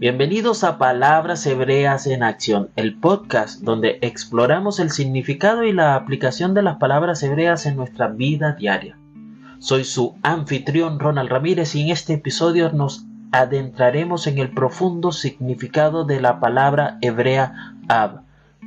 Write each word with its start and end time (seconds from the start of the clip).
Bienvenidos 0.00 0.62
a 0.62 0.78
Palabras 0.78 1.44
Hebreas 1.44 2.06
en 2.06 2.22
Acción, 2.22 2.70
el 2.76 2.94
podcast 2.94 3.62
donde 3.62 3.98
exploramos 4.00 4.78
el 4.78 4.92
significado 4.92 5.64
y 5.64 5.72
la 5.72 5.96
aplicación 5.96 6.54
de 6.54 6.62
las 6.62 6.76
palabras 6.76 7.20
hebreas 7.24 7.66
en 7.66 7.74
nuestra 7.74 8.06
vida 8.06 8.52
diaria. 8.52 8.96
Soy 9.58 9.82
su 9.82 10.14
anfitrión 10.22 11.00
Ronald 11.00 11.28
Ramírez 11.30 11.74
y 11.74 11.82
en 11.82 11.88
este 11.90 12.12
episodio 12.12 12.70
nos 12.70 13.06
adentraremos 13.32 14.28
en 14.28 14.38
el 14.38 14.50
profundo 14.50 15.10
significado 15.10 16.04
de 16.04 16.20
la 16.20 16.38
palabra 16.38 16.98
hebrea 17.00 17.74
Ab, 17.88 18.20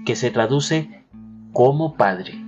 que 0.06 0.18
se 0.18 0.32
traduce 0.32 1.06
como 1.54 1.94
Padre. 1.94 2.41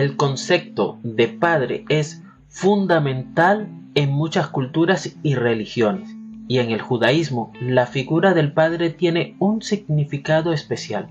El 0.00 0.16
concepto 0.16 0.98
de 1.02 1.28
padre 1.28 1.84
es 1.90 2.22
fundamental 2.48 3.68
en 3.94 4.10
muchas 4.10 4.48
culturas 4.48 5.14
y 5.22 5.34
religiones, 5.34 6.16
y 6.48 6.56
en 6.60 6.70
el 6.70 6.80
judaísmo 6.80 7.52
la 7.60 7.84
figura 7.84 8.32
del 8.32 8.54
padre 8.54 8.88
tiene 8.88 9.36
un 9.40 9.60
significado 9.60 10.54
especial. 10.54 11.10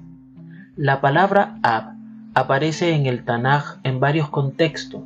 La 0.75 1.02
palabra 1.02 1.59
Ab 1.62 1.93
aparece 2.34 2.95
en 2.95 3.05
el 3.05 3.25
Tanaj 3.25 3.77
en 3.84 3.99
varios 3.99 4.29
contextos, 4.29 5.03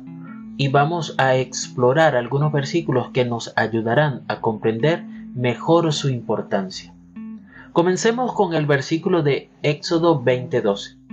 y 0.56 0.68
vamos 0.68 1.14
a 1.18 1.36
explorar 1.36 2.16
algunos 2.16 2.52
versículos 2.52 3.10
que 3.10 3.26
nos 3.26 3.52
ayudarán 3.54 4.22
a 4.28 4.40
comprender 4.40 5.04
mejor 5.34 5.92
su 5.92 6.08
importancia. 6.08 6.94
Comencemos 7.74 8.32
con 8.32 8.54
el 8.54 8.64
versículo 8.64 9.22
de 9.22 9.50
Éxodo 9.62 10.22
20:12. 10.24 11.03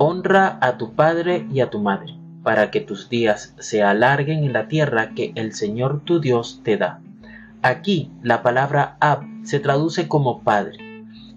Honra 0.00 0.58
a 0.60 0.78
tu 0.78 0.94
padre 0.94 1.44
y 1.50 1.58
a 1.58 1.70
tu 1.70 1.80
madre, 1.80 2.14
para 2.44 2.70
que 2.70 2.80
tus 2.80 3.08
días 3.08 3.52
se 3.58 3.82
alarguen 3.82 4.44
en 4.44 4.52
la 4.52 4.68
tierra 4.68 5.10
que 5.10 5.32
el 5.34 5.52
Señor 5.52 6.02
tu 6.04 6.20
Dios 6.20 6.60
te 6.62 6.76
da. 6.76 7.00
Aquí 7.62 8.12
la 8.22 8.42
palabra 8.44 8.96
ab 9.00 9.24
se 9.42 9.58
traduce 9.58 10.06
como 10.06 10.44
padre. 10.44 10.78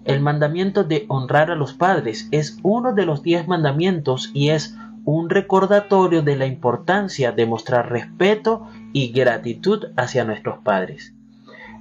El 0.04 0.20
mandamiento 0.20 0.84
de 0.84 1.06
honrar 1.08 1.50
a 1.50 1.56
los 1.56 1.72
padres 1.72 2.28
es 2.30 2.58
uno 2.62 2.94
de 2.94 3.04
los 3.04 3.24
diez 3.24 3.48
mandamientos 3.48 4.30
y 4.32 4.50
es 4.50 4.76
un 5.04 5.28
recordatorio 5.28 6.22
de 6.22 6.36
la 6.36 6.46
importancia 6.46 7.32
de 7.32 7.46
mostrar 7.46 7.90
respeto 7.90 8.68
y 8.92 9.10
gratitud 9.10 9.86
hacia 9.96 10.24
nuestros 10.24 10.58
padres. 10.58 11.12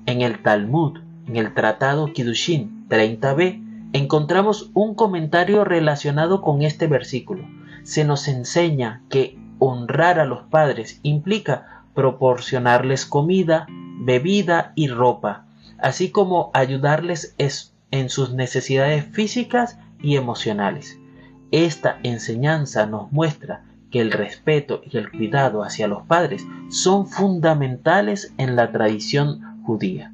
En 0.08 0.22
el 0.22 0.42
Talmud, 0.42 0.98
en 1.28 1.36
el 1.36 1.54
Tratado 1.54 2.12
Kiddushin 2.12 2.88
30b, 2.90 3.61
encontramos 3.94 4.72
un 4.74 4.96
comentario 4.96 5.64
relacionado 5.64 6.42
con 6.42 6.62
este 6.62 6.88
versículo. 6.88 7.48
Se 7.84 8.04
nos 8.06 8.28
enseña 8.28 9.02
que 9.10 9.38
honrar 9.60 10.20
a 10.20 10.26
los 10.26 10.44
padres 10.44 11.00
implica 11.04 11.84
proporcionarles 11.94 13.06
comida, 13.06 13.68
bebida 14.00 14.72
y 14.76 14.88
ropa, 14.88 15.46
así 15.78 16.10
como 16.10 16.52
ayudarles 16.54 17.36
en 17.92 18.10
sus 18.10 18.34
necesidades 18.34 19.06
físicas 19.06 19.78
y 20.02 20.16
emocionales. 20.16 21.00
Esta 21.52 22.00
enseñanza 22.04 22.86
nos 22.86 23.12
muestra 23.12 23.66
que 23.92 24.00
el 24.00 24.12
respeto 24.12 24.82
y 24.90 24.98
el 24.98 25.12
cuidado 25.12 25.64
hacia 25.64 25.88
los 25.88 26.04
padres 26.04 26.46
son 26.70 27.08
fundamentales 27.08 28.34
en 28.38 28.56
la 28.56 28.72
tradición 28.72 29.62
judía. 29.66 30.14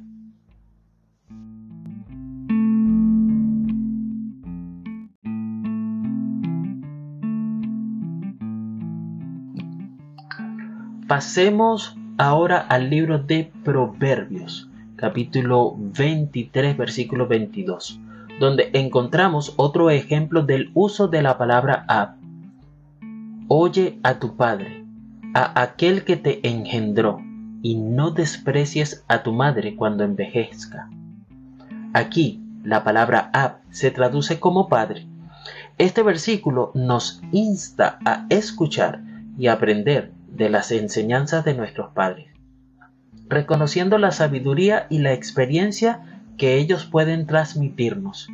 Pasemos 11.08 11.96
ahora 12.18 12.58
al 12.58 12.90
libro 12.90 13.18
de 13.18 13.50
Proverbios, 13.64 14.68
capítulo 14.96 15.74
23, 15.74 16.76
versículo 16.76 17.26
22, 17.26 17.98
donde 18.38 18.68
encontramos 18.74 19.54
otro 19.56 19.88
ejemplo 19.88 20.42
del 20.42 20.70
uso 20.74 21.08
de 21.08 21.22
la 21.22 21.38
palabra 21.38 21.86
ab. 21.88 22.16
Oye 23.48 23.98
a 24.02 24.18
tu 24.18 24.36
padre, 24.36 24.84
a 25.32 25.62
aquel 25.62 26.04
que 26.04 26.18
te 26.18 26.46
engendró, 26.46 27.22
y 27.62 27.76
no 27.76 28.10
desprecies 28.10 29.02
a 29.08 29.22
tu 29.22 29.32
madre 29.32 29.76
cuando 29.76 30.04
envejezca. 30.04 30.90
Aquí 31.94 32.44
la 32.64 32.84
palabra 32.84 33.30
ab 33.32 33.62
se 33.70 33.90
traduce 33.90 34.38
como 34.40 34.68
padre. 34.68 35.06
Este 35.78 36.02
versículo 36.02 36.70
nos 36.74 37.22
insta 37.32 37.98
a 38.04 38.26
escuchar 38.28 39.00
y 39.38 39.46
aprender 39.46 40.17
de 40.38 40.48
las 40.48 40.70
enseñanzas 40.70 41.44
de 41.44 41.54
nuestros 41.54 41.92
padres, 41.92 42.28
reconociendo 43.28 43.98
la 43.98 44.12
sabiduría 44.12 44.86
y 44.88 45.00
la 45.00 45.12
experiencia 45.12 46.00
que 46.38 46.56
ellos 46.56 46.86
pueden 46.86 47.26
transmitirnos. 47.26 48.28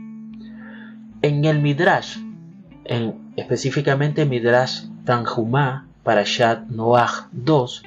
En 1.22 1.44
el 1.46 1.60
Midrash, 1.60 2.18
en 2.84 3.32
específicamente 3.36 4.26
Midrash 4.26 4.84
Tanjumá, 5.04 5.88
Parashat 6.02 6.68
Noach 6.68 7.28
2, 7.32 7.82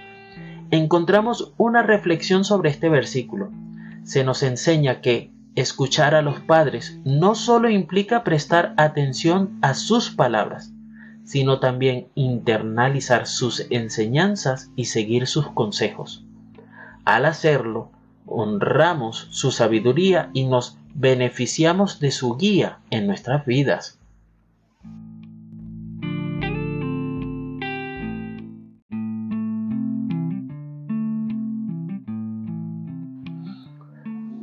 encontramos 0.72 1.54
una 1.58 1.84
reflexión 1.84 2.44
sobre 2.44 2.72
este 2.72 2.90
versículo. 2.90 3.52
Se 4.04 4.24
nos 4.24 4.42
enseña 4.42 5.02
que 5.02 5.32
escuchar 5.56 6.16
a 6.16 6.24
los 6.24 6.40
padres 6.40 7.00
no 7.06 7.36
solo 7.36 7.70
implica 7.70 8.24
prestar 8.24 8.74
atención 8.78 9.58
a 9.62 9.76
sus 9.76 10.10
palabras, 10.10 10.74
sino 11.28 11.60
también 11.60 12.08
internalizar 12.16 13.28
sus 13.28 13.68
enseñanzas 13.70 14.72
y 14.78 14.86
seguir 14.86 15.28
sus 15.28 15.50
consejos. 15.52 16.24
Al 17.04 17.26
hacerlo, 17.26 17.92
honramos 18.26 19.28
su 19.32 19.52
sabiduría 19.52 20.30
y 20.32 20.46
nos 20.46 20.78
beneficiamos 20.96 22.00
de 22.00 22.12
su 22.12 22.38
guía 22.38 22.80
en 22.92 23.08
nuestras 23.08 23.46
vidas. 23.46 24.00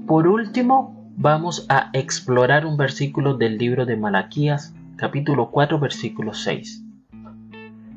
Por 0.06 0.28
último, 0.28 1.10
vamos 1.16 1.64
a 1.70 1.88
explorar 1.94 2.66
un 2.66 2.76
versículo 2.76 3.38
del 3.38 3.56
libro 3.56 3.86
de 3.86 3.96
Malaquías 3.96 4.74
capítulo 4.96 5.50
4, 5.50 5.80
versículo 5.80 6.34
6. 6.34 6.84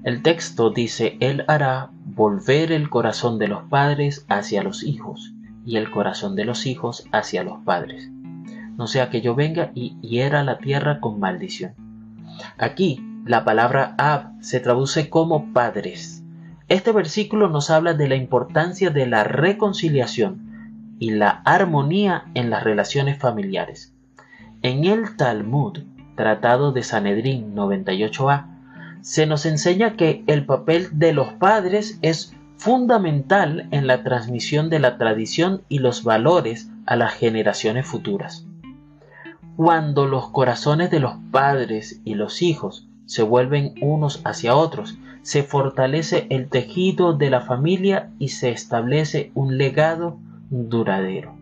El 0.03 0.23
texto 0.23 0.71
dice, 0.71 1.17
Él 1.19 1.43
hará 1.47 1.91
volver 2.05 2.71
el 2.71 2.89
corazón 2.89 3.37
de 3.37 3.47
los 3.47 3.63
padres 3.63 4.25
hacia 4.29 4.63
los 4.63 4.83
hijos 4.83 5.33
y 5.65 5.77
el 5.77 5.91
corazón 5.91 6.35
de 6.35 6.45
los 6.45 6.65
hijos 6.65 7.07
hacia 7.11 7.43
los 7.43 7.59
padres. 7.59 8.09
No 8.77 8.87
sea 8.87 9.09
que 9.09 9.21
yo 9.21 9.35
venga 9.35 9.71
y 9.75 9.99
hiera 10.01 10.43
la 10.43 10.57
tierra 10.57 10.99
con 10.99 11.19
maldición. 11.19 11.73
Aquí 12.57 13.03
la 13.25 13.43
palabra 13.43 13.93
Ab 13.97 14.31
se 14.41 14.59
traduce 14.59 15.09
como 15.09 15.53
padres. 15.53 16.23
Este 16.67 16.91
versículo 16.91 17.49
nos 17.49 17.69
habla 17.69 17.93
de 17.93 18.07
la 18.07 18.15
importancia 18.15 18.89
de 18.89 19.05
la 19.05 19.23
reconciliación 19.23 20.95
y 20.99 21.11
la 21.11 21.41
armonía 21.45 22.25
en 22.33 22.49
las 22.49 22.63
relaciones 22.63 23.19
familiares. 23.19 23.93
En 24.63 24.85
el 24.85 25.15
Talmud 25.15 25.79
Tratado 26.17 26.73
de 26.73 26.83
Sanedrín 26.83 27.55
98a, 27.55 28.47
se 29.00 29.25
nos 29.25 29.45
enseña 29.45 29.95
que 29.95 30.25
el 30.28 30.45
papel 30.45 30.89
de 30.91 31.13
los 31.13 31.31
padres 31.31 32.00
es 32.01 32.36
fundamental 32.57 33.69
en 33.71 33.88
la 33.88 34.03
transmisión 34.03 34.69
de 34.69 34.80
la 34.80 34.97
tradición 34.97 35.62
y 35.69 35.80
los 35.80 36.03
valores 36.03 36.69
a 36.86 36.97
las 36.97 37.13
generaciones 37.13 37.86
futuras. 37.86 38.45
Cuando 39.56 40.07
los 40.07 40.30
corazones 40.30 40.91
de 40.91 41.00
los 41.00 41.13
padres 41.31 42.01
y 42.03 42.15
los 42.15 42.41
hijos 42.41 42.89
se 43.06 43.24
vuelven 43.24 43.75
unos 43.81 44.21
hacia 44.25 44.56
otros, 44.56 44.97
se 45.21 45.44
fortalece 45.44 46.27
el 46.30 46.50
tejido 46.50 47.13
de 47.13 47.30
la 47.30 47.41
familia 47.41 48.12
y 48.18 48.30
se 48.30 48.50
establece 48.50 49.31
un 49.36 49.57
legado 49.57 50.18
duradero. 50.50 51.37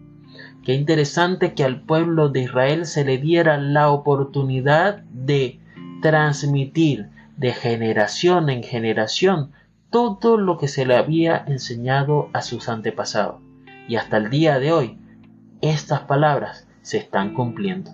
Qué 0.65 0.73
interesante 0.73 1.53
que 1.53 1.63
al 1.63 1.81
pueblo 1.81 2.29
de 2.29 2.41
Israel 2.41 2.87
se 2.87 3.05
le 3.05 3.19
diera 3.19 3.57
la 3.57 3.91
oportunidad 3.91 5.03
de 5.03 5.59
transmitir 6.01 7.09
de 7.37 7.53
generación 7.53 8.49
en 8.49 8.63
generación 8.63 9.51
todo 9.91 10.37
lo 10.37 10.57
que 10.57 10.67
se 10.67 10.87
le 10.87 10.95
había 10.95 11.37
enseñado 11.45 12.29
a 12.33 12.41
sus 12.41 12.67
antepasados. 12.67 13.43
Y 13.87 13.97
hasta 13.97 14.17
el 14.17 14.31
día 14.31 14.57
de 14.57 14.73
hoy, 14.73 14.97
estas 15.61 16.01
palabras 16.01 16.67
se 16.81 16.97
están 16.97 17.35
cumpliendo. 17.35 17.91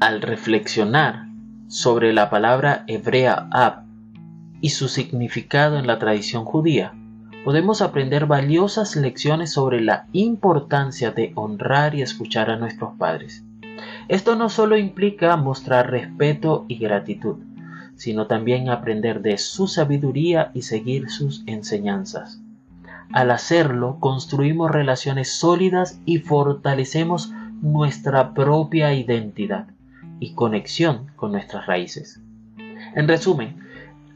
Al 0.00 0.20
reflexionar 0.20 1.25
sobre 1.68 2.12
la 2.12 2.30
palabra 2.30 2.84
hebrea 2.86 3.48
ab 3.50 3.84
y 4.60 4.70
su 4.70 4.88
significado 4.88 5.78
en 5.78 5.86
la 5.86 5.98
tradición 5.98 6.44
judía, 6.44 6.94
podemos 7.44 7.82
aprender 7.82 8.26
valiosas 8.26 8.96
lecciones 8.96 9.52
sobre 9.52 9.80
la 9.80 10.06
importancia 10.12 11.10
de 11.10 11.32
honrar 11.34 11.94
y 11.94 12.02
escuchar 12.02 12.50
a 12.50 12.56
nuestros 12.56 12.94
padres. 12.98 13.44
Esto 14.08 14.36
no 14.36 14.48
solo 14.48 14.76
implica 14.76 15.36
mostrar 15.36 15.90
respeto 15.90 16.64
y 16.68 16.78
gratitud, 16.78 17.36
sino 17.96 18.26
también 18.26 18.68
aprender 18.68 19.20
de 19.20 19.36
su 19.36 19.66
sabiduría 19.66 20.50
y 20.54 20.62
seguir 20.62 21.10
sus 21.10 21.42
enseñanzas. 21.46 22.40
Al 23.12 23.30
hacerlo, 23.30 23.98
construimos 24.00 24.70
relaciones 24.70 25.32
sólidas 25.32 26.00
y 26.04 26.18
fortalecemos 26.18 27.32
nuestra 27.60 28.34
propia 28.34 28.92
identidad 28.94 29.66
y 30.20 30.34
conexión 30.34 31.10
con 31.16 31.32
nuestras 31.32 31.66
raíces. 31.66 32.20
En 32.94 33.08
resumen, 33.08 33.56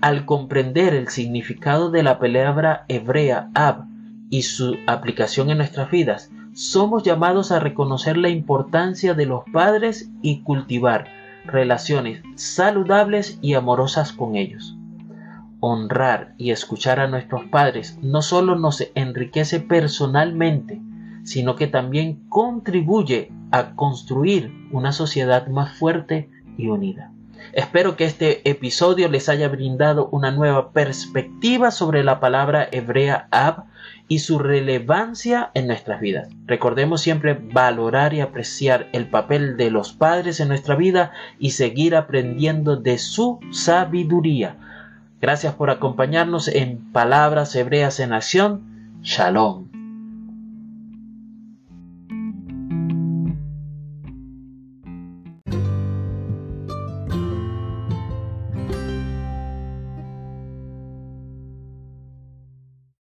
al 0.01 0.25
comprender 0.25 0.95
el 0.95 1.09
significado 1.09 1.91
de 1.91 2.03
la 2.03 2.19
palabra 2.19 2.85
hebrea 2.89 3.51
ab 3.55 3.85
y 4.31 4.43
su 4.43 4.77
aplicación 4.87 5.51
en 5.51 5.59
nuestras 5.59 5.91
vidas, 5.91 6.31
somos 6.55 7.03
llamados 7.03 7.53
a 7.53 7.61
reconocer 7.61 8.17
la 8.17 8.29
importancia 8.29 9.15
de 9.15 9.27
los 9.27 9.45
padres 9.53 10.11
y 10.23 10.43
cultivar 10.43 11.07
relaciones 11.45 12.23
saludables 12.35 13.39
y 13.41 13.55
amorosas 13.55 14.13
con 14.13 14.37
ellos. 14.37 14.77
Honrar 15.61 16.35
y 16.39 16.51
escuchar 16.53 17.01
a 17.01 17.09
nuestros 17.09 17.45
padres 17.45 17.99
no 18.03 18.23
solo 18.23 18.57
nos 18.57 18.87
enriquece 18.95 19.61
personalmente, 19.61 20.81
sino 21.25 21.57
que 21.57 21.67
también 21.67 22.29
contribuye 22.29 23.33
a 23.51 23.75
construir 23.75 24.53
una 24.73 24.93
sociedad 24.93 25.49
más 25.49 25.77
fuerte 25.79 26.29
y 26.57 26.69
unida. 26.69 27.13
Espero 27.53 27.97
que 27.97 28.05
este 28.05 28.49
episodio 28.49 29.09
les 29.09 29.29
haya 29.29 29.49
brindado 29.49 30.09
una 30.13 30.31
nueva 30.31 30.73
perspectiva 30.73 31.71
sobre 31.71 32.05
la 32.05 32.21
palabra 32.21 32.69
hebrea 32.71 33.27
ab 33.31 33.65
y 34.09 34.21
su 34.21 34.39
relevancia 34.39 35.51
en 35.55 35.67
nuestras 35.67 36.01
vidas. 36.01 36.29
Recordemos 36.47 37.01
siempre 37.01 37.35
valorar 37.35 38.13
y 38.15 38.21
apreciar 38.21 38.89
el 38.93 39.09
papel 39.09 39.57
de 39.57 39.71
los 39.71 39.93
padres 39.93 40.41
en 40.41 40.49
nuestra 40.49 40.77
vida 40.77 41.13
y 41.39 41.51
seguir 41.51 41.97
aprendiendo 41.97 42.77
de 42.77 42.99
su 42.99 43.41
sabiduría. 43.51 44.57
Gracias 45.21 45.55
por 45.55 45.71
acompañarnos 45.71 46.49
en 46.49 46.93
Palabras 46.93 47.55
Hebreas 47.55 48.01
en 48.01 48.13
Acción. 48.13 49.01
Shalom. 49.03 49.70